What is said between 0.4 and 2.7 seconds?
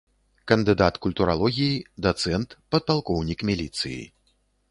Кандыдат культуралогіі, дацэнт,